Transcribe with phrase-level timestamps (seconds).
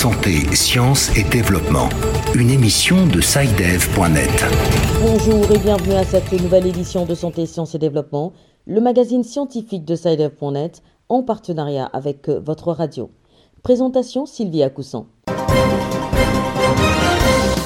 [0.00, 1.90] Santé, sciences et développement.
[2.34, 4.46] Une émission de SciDev.net.
[5.02, 8.32] Bonjour et bienvenue à cette nouvelle édition de Santé, sciences et développement,
[8.66, 13.10] le magazine scientifique de SciDev.net en partenariat avec votre radio.
[13.62, 15.04] Présentation Sylvie Coussan.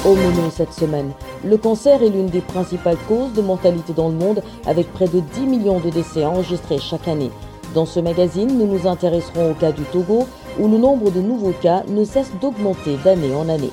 [0.03, 1.11] Au menu cette semaine,
[1.45, 5.21] le cancer est l'une des principales causes de mortalité dans le monde avec près de
[5.21, 7.31] 10 millions de décès enregistrés chaque année.
[7.73, 10.27] Dans ce magazine, nous nous intéresserons au cas du Togo
[10.59, 13.71] où le nombre de nouveaux cas ne cesse d'augmenter d'année en année.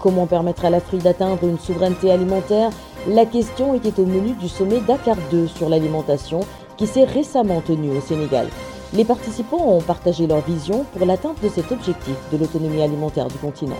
[0.00, 2.70] Comment permettre à l'Afrique d'atteindre une souveraineté alimentaire?
[3.08, 6.40] La question était au menu du sommet Dakar 2 sur l'alimentation
[6.76, 8.48] qui s'est récemment tenu au Sénégal.
[8.94, 13.36] Les participants ont partagé leur vision pour l'atteinte de cet objectif de l'autonomie alimentaire du
[13.36, 13.76] continent.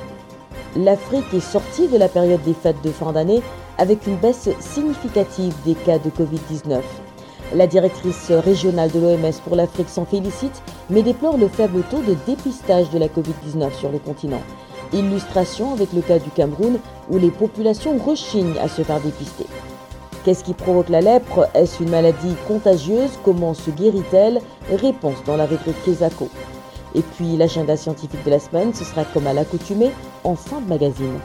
[0.77, 3.43] L'Afrique est sortie de la période des fêtes de fin d'année
[3.79, 6.81] avec une baisse significative des cas de Covid-19.
[7.55, 12.15] La directrice régionale de l'OMS pour l'Afrique s'en félicite, mais déplore le faible taux de
[12.27, 14.43] dépistage de la Covid-19 sur le continent.
[14.93, 16.79] Illustration avec le cas du Cameroun,
[17.11, 19.47] où les populations rechignent à se faire dépister.
[20.25, 21.49] Qu'est-ce qui provoque la lèpre?
[21.55, 23.19] Est-ce une maladie contagieuse?
[23.25, 24.43] Comment se guérit-elle?
[24.71, 26.29] Réponse dans la rubrique Kesako.
[26.95, 29.91] Et puis l'agenda scientifique de la semaine, ce sera comme à l'accoutumée
[30.25, 31.19] en fin de magazine.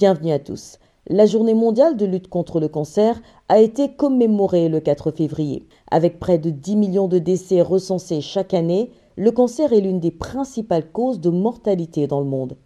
[0.00, 0.78] Bienvenue à tous.
[1.08, 3.20] La journée mondiale de lutte contre le cancer
[3.50, 5.66] a été commémorée le 4 février.
[5.90, 10.10] Avec près de 10 millions de décès recensés chaque année, le cancer est l'une des
[10.10, 12.56] principales causes de mortalité dans le monde.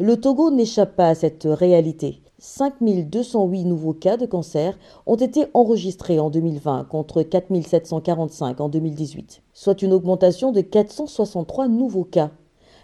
[0.00, 2.22] Le Togo n'échappe pas à cette réalité.
[2.38, 9.82] 5208 nouveaux cas de cancer ont été enregistrés en 2020 contre 4745 en 2018, soit
[9.82, 12.30] une augmentation de 463 nouveaux cas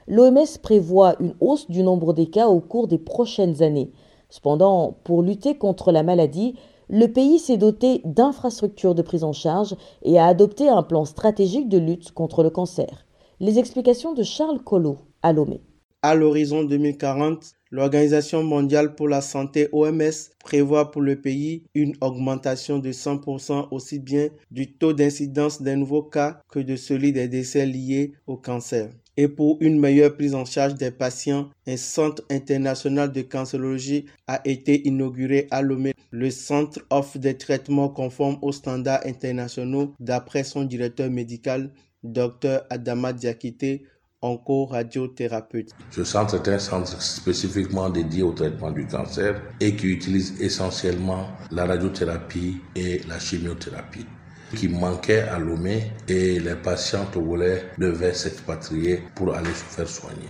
[0.06, 3.92] l'OMS prévoit une hausse du nombre des cas au cours des prochaines années.
[4.28, 6.54] Cependant, pour lutter contre la maladie,
[6.88, 11.68] le pays s'est doté d'infrastructures de prise en charge et a adopté un plan stratégique
[11.68, 13.06] de lutte contre le cancer.
[13.40, 15.60] Les explications de Charles Collot à Lomé.
[16.02, 20.10] À l'horizon 2040, l'Organisation mondiale pour la santé OMS
[20.44, 26.02] prévoit pour le pays une augmentation de 100% aussi bien du taux d'incidence des nouveaux
[26.02, 30.44] cas que de celui des décès liés au cancer et pour une meilleure prise en
[30.44, 35.94] charge des patients, un centre international de cancérologie a été inauguré à Lomé.
[36.10, 41.70] Le centre offre des traitements conformes aux standards internationaux d'après son directeur médical,
[42.02, 43.82] Dr Adama Diakite,
[44.22, 45.70] onco-radiothérapeute.
[45.90, 51.28] Ce centre est un centre spécifiquement dédié au traitement du cancer et qui utilise essentiellement
[51.50, 54.06] la radiothérapie et la chimiothérapie
[54.54, 60.28] qui manquait à Lomé et les patients togolais devaient s'expatrier pour aller se faire soigner.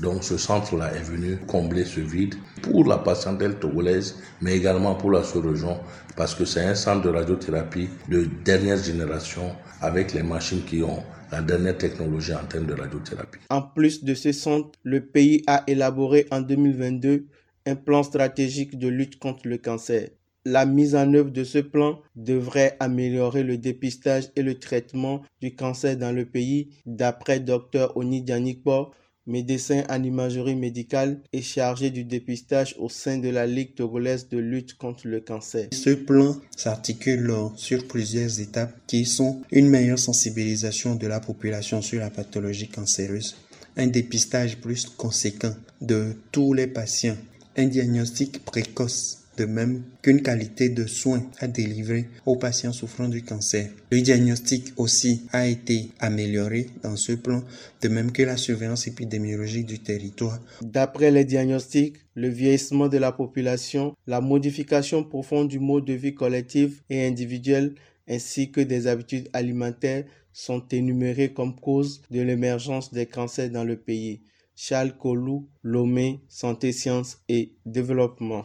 [0.00, 5.12] Donc ce centre-là est venu combler ce vide pour la patientèle togolaise, mais également pour
[5.12, 5.78] la sous-région,
[6.16, 11.02] parce que c'est un centre de radiothérapie de dernière génération avec les machines qui ont
[11.30, 13.38] la dernière technologie en termes de radiothérapie.
[13.50, 17.26] En plus de ce centre, le pays a élaboré en 2022
[17.66, 20.08] un plan stratégique de lutte contre le cancer.
[20.46, 25.54] La mise en œuvre de ce plan devrait améliorer le dépistage et le traitement du
[25.54, 28.90] cancer dans le pays, d'après Dr Oni Dianikbo,
[29.26, 34.36] médecin en imagerie médicale et chargé du dépistage au sein de la Ligue togolaise de
[34.36, 35.68] lutte contre le cancer.
[35.72, 42.00] Ce plan s'articule sur plusieurs étapes qui sont une meilleure sensibilisation de la population sur
[42.00, 43.36] la pathologie cancéreuse,
[43.78, 47.16] un dépistage plus conséquent de tous les patients,
[47.56, 53.22] un diagnostic précoce de même qu'une qualité de soins à délivrer aux patients souffrant du
[53.22, 53.70] cancer.
[53.90, 57.42] Le diagnostic aussi a été amélioré dans ce plan,
[57.80, 60.40] de même que la surveillance épidémiologique du territoire.
[60.62, 66.14] D'après les diagnostics, le vieillissement de la population, la modification profonde du mode de vie
[66.14, 67.74] collectif et individuel,
[68.08, 73.76] ainsi que des habitudes alimentaires sont énumérés comme cause de l'émergence des cancers dans le
[73.76, 74.20] pays.
[74.56, 78.44] Charles Colou, Lomé, Santé, Sciences et Développement.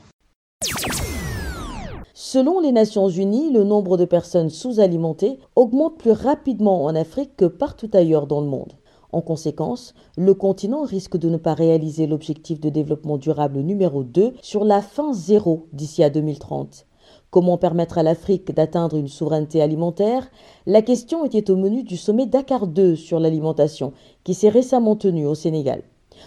[2.13, 7.45] Selon les Nations Unies, le nombre de personnes sous-alimentées augmente plus rapidement en Afrique que
[7.45, 8.73] partout ailleurs dans le monde.
[9.13, 14.33] En conséquence, le continent risque de ne pas réaliser l'objectif de développement durable numéro 2
[14.41, 16.85] sur la fin zéro d'ici à 2030.
[17.31, 20.29] Comment permettre à l'Afrique d'atteindre une souveraineté alimentaire?
[20.65, 23.93] La question était au menu du sommet Dakar 2 sur l'alimentation
[24.25, 25.83] qui s'est récemment tenu au Sénégal.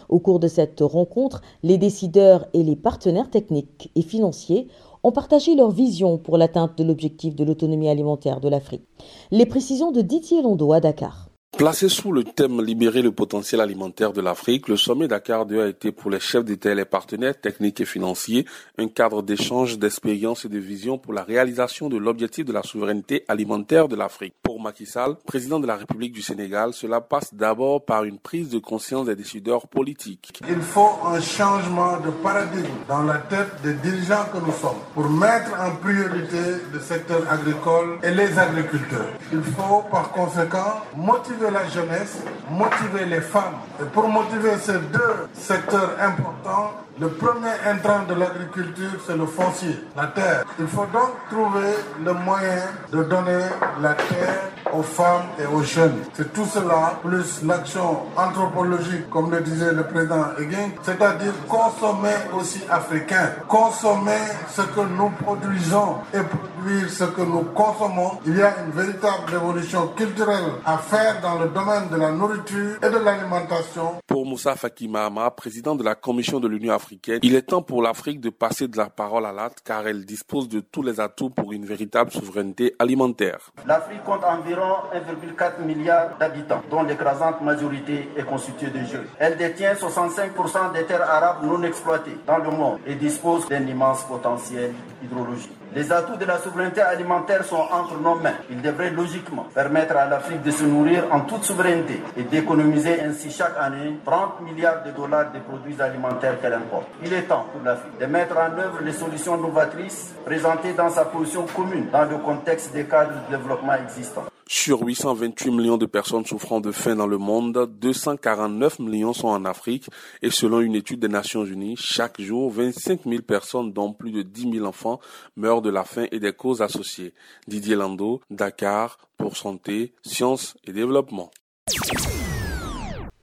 [0.08, 4.68] Au cours de cette rencontre, les décideurs et les partenaires techniques et financiers
[5.02, 8.86] ont partagé leur vision pour l'atteinte de l'objectif de l'autonomie alimentaire de l'Afrique.
[9.30, 11.31] Les précisions de Didier Londo à Dakar.
[11.58, 15.68] Placé sous le thème Libérer le potentiel alimentaire de l'Afrique, le sommet Dakar 2 a
[15.68, 18.46] été pour les chefs d'État et les partenaires techniques et financiers
[18.78, 23.26] un cadre d'échange, d'expérience et de vision pour la réalisation de l'objectif de la souveraineté
[23.28, 24.34] alimentaire de l'Afrique.
[24.42, 28.48] Pour Macky Sall, président de la République du Sénégal, cela passe d'abord par une prise
[28.48, 30.40] de conscience des décideurs politiques.
[30.48, 35.08] Il faut un changement de paradigme dans la tête des dirigeants que nous sommes pour
[35.10, 36.38] mettre en priorité
[36.72, 39.10] le secteur agricole et les agriculteurs.
[39.32, 42.18] Il faut par conséquent motiver la jeunesse,
[42.50, 43.58] motiver les femmes.
[43.80, 49.78] Et pour motiver ces deux secteurs importants, le premier intrant de l'agriculture, c'est le foncier,
[49.96, 50.44] la terre.
[50.58, 51.74] Il faut donc trouver
[52.04, 52.62] le moyen
[52.92, 53.40] de donner
[53.80, 55.98] la terre aux femmes et aux jeunes.
[56.14, 62.60] C'est tout cela, plus l'action anthropologique, comme le disait le président Eguin, c'est-à-dire consommer aussi
[62.70, 68.12] africain, consommer ce que nous produisons et produire ce que nous consommons.
[68.26, 72.76] Il y a une véritable révolution culturelle à faire dans le domaine de la nourriture
[72.82, 73.96] et de l'alimentation.
[74.06, 78.20] Pour Moussa Fakimama, président de la Commission de l'Union africaine, il est temps pour l'Afrique
[78.20, 81.52] de passer de la parole à l'acte car elle dispose de tous les atouts pour
[81.52, 83.52] une véritable souveraineté alimentaire.
[83.66, 84.24] L'Afrique compte
[84.62, 89.06] environ 1,4 milliard d'habitants, dont l'écrasante majorité est constituée de jeunes.
[89.18, 94.04] Elle détient 65% des terres arabes non exploitées dans le monde et dispose d'un immense
[94.04, 94.72] potentiel
[95.02, 95.52] hydrologique.
[95.74, 98.34] Les atouts de la souveraineté alimentaire sont entre nos mains.
[98.50, 103.30] Ils devraient logiquement permettre à l'Afrique de se nourrir en toute souveraineté et d'économiser ainsi
[103.30, 106.88] chaque année 30 milliards de dollars de produits alimentaires qu'elle importe.
[107.02, 111.06] Il est temps pour l'Afrique de mettre en œuvre les solutions novatrices présentées dans sa
[111.06, 114.31] position commune dans le contexte des cadres de développement existants.
[114.54, 119.46] Sur 828 millions de personnes souffrant de faim dans le monde, 249 millions sont en
[119.46, 119.88] Afrique
[120.20, 124.20] et selon une étude des Nations Unies, chaque jour, 25 000 personnes, dont plus de
[124.20, 125.00] 10 000 enfants,
[125.36, 127.14] meurent de la faim et des causes associées.
[127.48, 131.30] Didier Lando, Dakar, pour Santé, Sciences et Développement.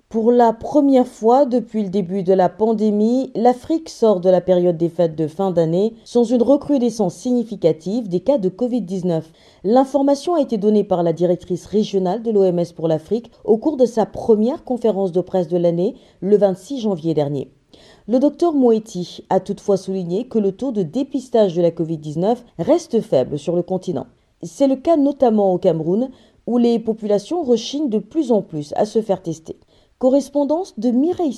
[0.10, 4.76] Pour la première fois depuis le début de la pandémie, l'Afrique sort de la période
[4.76, 9.22] des fêtes de fin d'année sans une recrudescence significative des cas de Covid-19.
[9.64, 13.86] L'information a été donnée par la directrice régionale de l'OMS pour l'Afrique au cours de
[13.86, 17.52] sa première conférence de presse de l'année le 26 janvier dernier.
[18.08, 23.00] Le docteur Moeti a toutefois souligné que le taux de dépistage de la Covid-19 reste
[23.02, 24.08] faible sur le continent.
[24.42, 26.10] C'est le cas notamment au Cameroun,
[26.48, 29.56] où les populations rechignent de plus en plus à se faire tester.
[30.00, 31.38] Correspondance de Mireille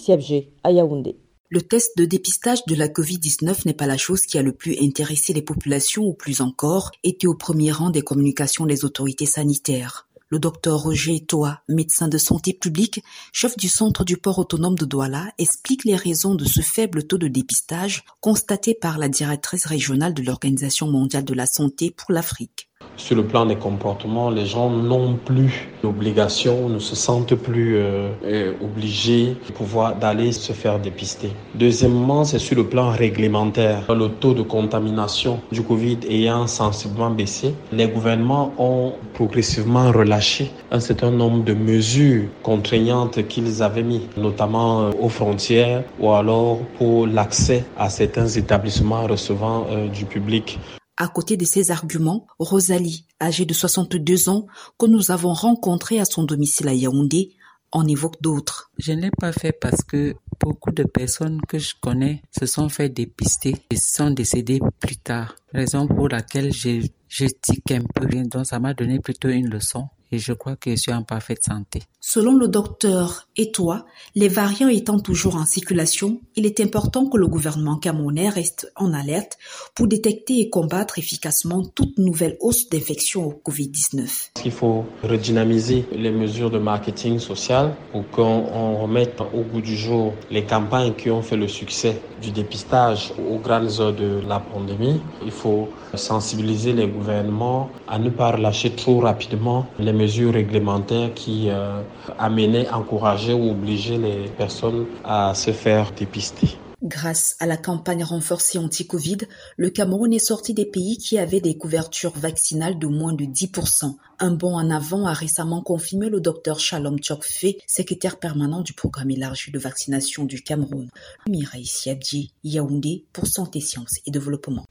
[0.64, 1.18] à Yaoundé.
[1.50, 4.78] Le test de dépistage de la Covid-19 n'est pas la chose qui a le plus
[4.80, 10.08] intéressé les populations ou plus encore était au premier rang des communications des autorités sanitaires.
[10.30, 13.04] Le docteur Roger Toa, médecin de santé publique,
[13.34, 17.18] chef du centre du port autonome de Douala, explique les raisons de ce faible taux
[17.18, 22.71] de dépistage constaté par la directrice régionale de l'Organisation mondiale de la santé pour l'Afrique.
[22.98, 28.10] Sur le plan des comportements, les gens n'ont plus l'obligation, ne se sentent plus euh,
[28.24, 31.32] euh, obligés de pouvoir d'aller se faire dépister.
[31.56, 33.92] Deuxièmement, c'est sur le plan réglementaire.
[33.92, 40.80] Le taux de contamination du Covid ayant sensiblement baissé, les gouvernements ont progressivement relâché un
[40.80, 47.08] certain nombre de mesures contraignantes qu'ils avaient mis, notamment euh, aux frontières ou alors pour
[47.08, 50.60] l'accès à certains établissements recevant du public.
[50.98, 54.48] À côté de ces arguments, Rosalie, âgée de 62 ans,
[54.78, 57.32] que nous avons rencontrée à son domicile à Yaoundé,
[57.72, 58.70] en évoque d'autres.
[58.78, 62.70] Je ne l'ai pas fait parce que beaucoup de personnes que je connais se sont
[62.70, 65.36] fait dépister et sont décédées plus tard.
[65.54, 68.08] Raison pour laquelle je, je tique un peu.
[68.26, 71.44] Donc ça m'a donné plutôt une leçon et je crois que je suis en parfaite
[71.44, 71.82] santé.
[72.00, 77.28] Selon le docteur Etoa, les variants étant toujours en circulation, il est important que le
[77.28, 79.38] gouvernement camerounais reste en alerte
[79.76, 84.32] pour détecter et combattre efficacement toute nouvelle hausse d'infection au Covid-19.
[84.46, 90.14] Il faut redynamiser les mesures de marketing social pour qu'on remette au bout du jour
[90.30, 95.02] les campagnes qui ont fait le succès du dépistage aux grandes heures de la pandémie?
[95.24, 101.50] Il faut sensibiliser les gouvernements à ne pas relâcher trop rapidement les mesures réglementaires qui
[101.50, 101.82] euh,
[102.18, 106.58] amenaient, encourager ou obliger les personnes à se faire dépister.
[106.84, 109.20] Grâce à la campagne renforcée anti-Covid,
[109.56, 113.96] le Cameroun est sorti des pays qui avaient des couvertures vaccinales de moins de 10%.
[114.18, 119.12] Un bond en avant a récemment confirmé le docteur Shalom Tchokfe, secrétaire permanent du programme
[119.12, 120.90] élargi de vaccination du Cameroun.
[121.30, 124.66] Mireille Siabdi, Yaoundé pour Santé, Sciences et Développement.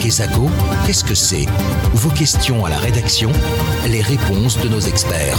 [0.00, 0.46] Kesako,
[0.86, 1.44] qu'est-ce que c'est
[1.92, 3.30] Vos questions à la rédaction,
[3.86, 5.38] les réponses de nos experts.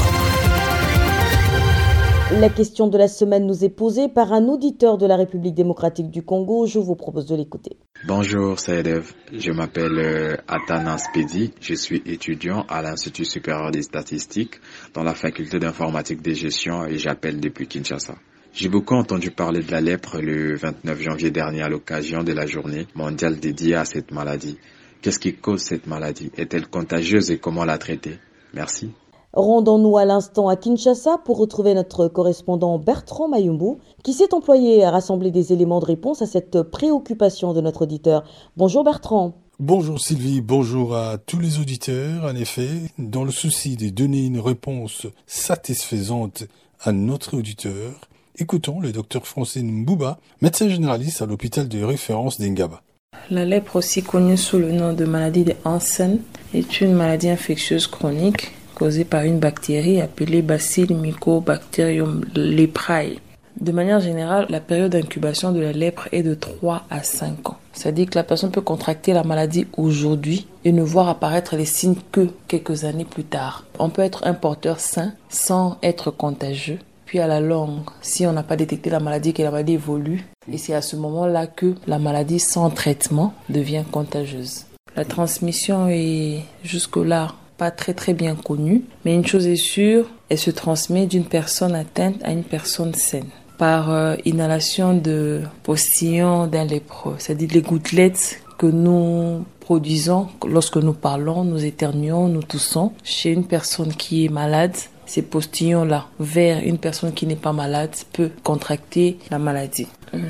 [2.39, 6.11] La question de la semaine nous est posée par un auditeur de la République démocratique
[6.11, 6.67] du Congo.
[6.67, 7.77] Je vous propose de l'écouter.
[8.05, 14.61] Bonjour Saïdev, je m'appelle euh, Atanas Pedi, je suis étudiant à l'Institut supérieur des statistiques
[14.93, 18.15] dans la faculté d'informatique des gestions et j'appelle depuis Kinshasa.
[18.53, 22.46] J'ai beaucoup entendu parler de la lèpre le 29 janvier dernier à l'occasion de la
[22.46, 24.58] journée mondiale dédiée à cette maladie.
[25.01, 26.31] Qu'est-ce qui cause cette maladie?
[26.38, 28.20] Est-elle contagieuse et comment la traiter?
[28.53, 28.91] Merci.
[29.34, 34.91] Rendons-nous à l'instant à Kinshasa pour retrouver notre correspondant Bertrand Mayumbu, qui s'est employé à
[34.91, 38.25] rassembler des éléments de réponse à cette préoccupation de notre auditeur.
[38.58, 39.34] Bonjour Bertrand.
[39.60, 42.25] Bonjour Sylvie, bonjour à tous les auditeurs.
[42.25, 42.67] En effet,
[42.98, 46.43] dans le souci de donner une réponse satisfaisante
[46.81, 48.10] à notre auditeur,
[48.41, 52.81] écoutons le docteur Francine Mbouba, médecin généraliste à l'hôpital de référence d'Engaba.
[53.29, 56.19] La lèpre, aussi connue sous le nom de maladie de Hansen,
[56.55, 63.19] est une maladie infectieuse chronique causée par une bactérie appelée Bacille Mycobacterium leprae.
[63.60, 67.57] De manière générale, la période d'incubation de la lèpre est de 3 à 5 ans.
[67.74, 71.95] C'est-à-dire que la personne peut contracter la maladie aujourd'hui et ne voir apparaître les signes
[72.12, 73.65] que quelques années plus tard.
[73.77, 76.79] On peut être un porteur sain sans être contagieux.
[77.11, 80.23] Puis à la longue, si on n'a pas détecté la maladie, que la maladie évolue,
[80.49, 84.65] et c'est à ce moment-là que la maladie sans traitement devient contagieuse.
[84.95, 90.37] La transmission est jusque-là pas très très bien connue, mais une chose est sûre, elle
[90.37, 93.27] se transmet d'une personne atteinte à une personne saine.
[93.57, 100.93] Par euh, inhalation de postillon d'un lépreux, c'est-à-dire les gouttelettes que nous produisons lorsque nous
[100.93, 104.77] parlons, nous éternuons, nous toussons chez une personne qui est malade.
[105.11, 109.87] Ces postillons-là vers une personne qui n'est pas malade peut contracter la maladie.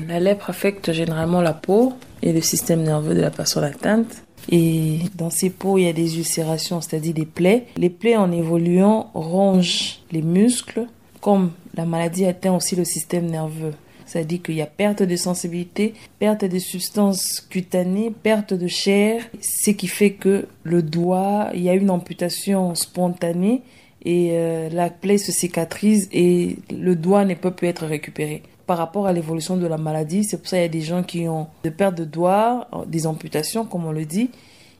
[0.08, 4.24] La lèpre affecte généralement la peau et le système nerveux de la personne atteinte.
[4.50, 7.68] Et dans ces peaux, il y a des ulcérations, c'est-à-dire des plaies.
[7.76, 10.88] Les plaies en évoluant rongent les muscles,
[11.20, 13.74] comme la maladie atteint aussi le système nerveux.
[14.04, 19.70] C'est-à-dire qu'il y a perte de sensibilité, perte de substances cutanées, perte de chair, ce
[19.70, 23.62] qui fait que le doigt, il y a une amputation spontanée
[24.04, 28.78] et euh, la plaie se cicatrise et le doigt ne peut plus être récupéré par
[28.78, 30.24] rapport à l'évolution de la maladie.
[30.24, 33.06] C'est pour ça qu'il y a des gens qui ont des pertes de doigts, des
[33.06, 34.30] amputations, comme on le dit.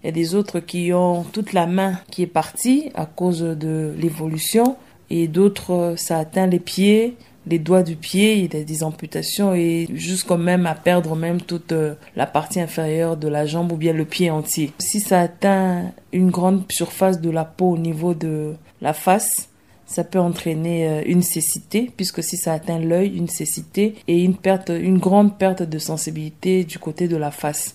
[0.03, 3.41] Il y a des autres qui ont toute la main qui est partie à cause
[3.41, 4.77] de l'évolution.
[5.11, 9.89] Et d'autres, ça atteint les pieds, les doigts du pied, il a des amputations et
[9.93, 13.93] jusqu'au même à perdre même toute euh, la partie inférieure de la jambe ou bien
[13.93, 14.73] le pied entier.
[14.79, 19.49] Si ça atteint une grande surface de la peau au niveau de la face,
[19.87, 24.37] ça peut entraîner euh, une cécité, puisque si ça atteint l'œil, une cécité et une
[24.37, 27.75] perte, une grande perte de sensibilité du côté de la face.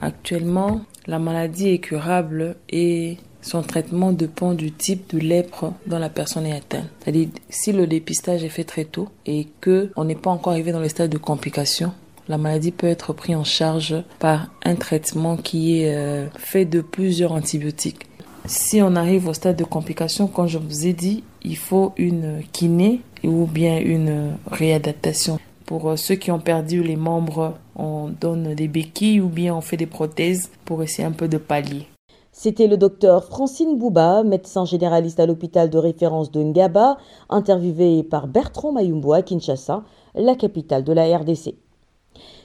[0.00, 6.08] Actuellement, la maladie est curable et son traitement dépend du type de lèpre dont la
[6.08, 6.86] personne est atteinte.
[7.00, 10.72] C'est-à-dire, si le dépistage est fait très tôt et que on n'est pas encore arrivé
[10.72, 11.92] dans le stade de complication,
[12.28, 16.80] la maladie peut être prise en charge par un traitement qui est euh, fait de
[16.80, 18.06] plusieurs antibiotiques.
[18.46, 22.42] Si on arrive au stade de complication, comme je vous ai dit, il faut une
[22.52, 25.38] kiné ou bien une réadaptation.
[25.66, 29.60] Pour euh, ceux qui ont perdu les membres, on donne des béquilles ou bien on
[29.60, 31.86] fait des prothèses pour essayer un peu de pallier.
[32.34, 36.96] C'était le docteur Francine Bouba, médecin généraliste à l'hôpital de référence de Ngaba,
[37.28, 39.84] interviewé par Bertrand Mayumbo à Kinshasa,
[40.14, 41.56] la capitale de la RDC.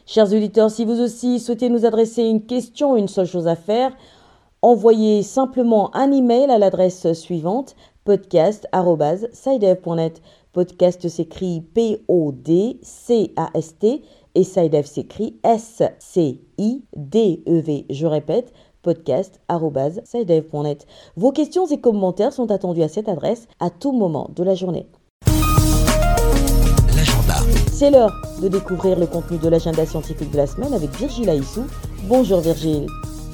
[0.06, 3.96] Chers auditeurs, si vous aussi souhaitez nous adresser une question, une seule chose à faire,
[4.62, 10.22] envoyez simplement un email à l'adresse suivante podcast.sidev.net.
[10.52, 12.82] Podcast s'écrit P-O-D-C-A-S-T
[14.36, 16.36] et Sidev s'écrit S-C-I-D-E-V.
[17.90, 18.52] Je répète,
[18.88, 20.88] podcast.sidev.net.
[21.18, 24.88] Vos questions et commentaires sont attendus à cette adresse à tout moment de la journée.
[26.96, 27.36] L'agenda.
[27.74, 31.66] C'est l'heure de découvrir le contenu de l'agenda scientifique de la semaine avec Virgile Aissou.
[32.04, 32.88] Bonjour Virgile.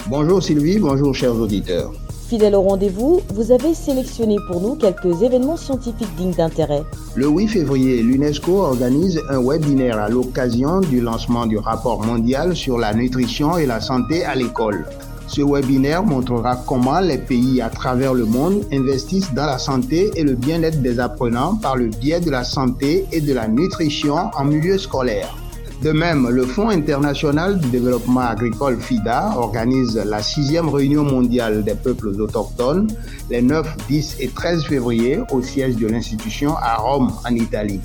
[0.10, 1.92] Bonjour Sylvie, bonjour chers auditeurs.
[2.28, 6.82] Fidèle au rendez-vous, vous avez sélectionné pour nous quelques événements scientifiques dignes d'intérêt.
[7.16, 12.80] Le 8 février, l'UNESCO organise un webinaire à l'occasion du lancement du rapport mondial sur
[12.80, 14.88] la nutrition et la santé à l'école.
[15.34, 20.22] Ce webinaire montrera comment les pays à travers le monde investissent dans la santé et
[20.22, 24.46] le bien-être des apprenants par le biais de la santé et de la nutrition en
[24.46, 25.36] milieu scolaire.
[25.82, 31.74] De même, le Fonds international de développement agricole FIDA organise la sixième réunion mondiale des
[31.74, 32.90] peuples autochtones
[33.32, 37.82] les 9, 10 et 13 février au siège de l'institution à Rome, en Italie.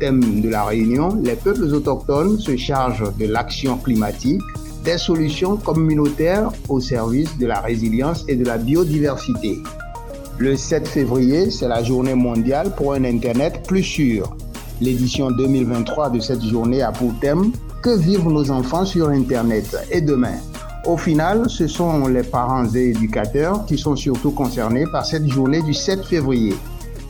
[0.00, 4.40] Thème de la réunion, les peuples autochtones se chargent de l'action climatique,
[4.86, 9.58] des solutions communautaires au service de la résilience et de la biodiversité.
[10.38, 14.36] Le 7 février, c'est la journée mondiale pour un Internet plus sûr.
[14.80, 17.50] L'édition 2023 de cette journée a pour thème
[17.82, 20.36] Que vivent nos enfants sur Internet et demain?
[20.86, 25.62] Au final, ce sont les parents et éducateurs qui sont surtout concernés par cette journée
[25.62, 26.54] du 7 février.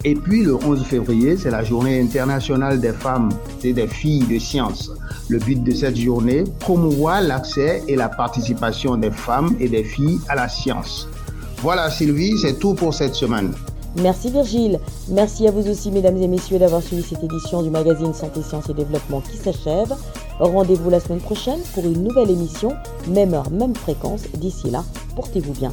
[0.06, 3.30] Et puis le 11 février, c'est la journée internationale des femmes
[3.64, 4.92] et des filles de science.
[5.28, 10.20] Le but de cette journée, promouvoir l'accès et la participation des femmes et des filles
[10.28, 11.08] à la science.
[11.60, 13.52] Voilà Sylvie, c'est tout pour cette semaine.
[14.00, 14.78] Merci Virgile.
[15.08, 18.70] Merci à vous aussi, mesdames et messieurs, d'avoir suivi cette édition du magazine Santé, Sciences
[18.70, 19.92] et Développement qui s'achève.
[20.38, 22.74] Rendez-vous la semaine prochaine pour une nouvelle émission,
[23.08, 24.22] même heure, même fréquence.
[24.34, 24.84] D'ici là,
[25.16, 25.72] portez-vous bien.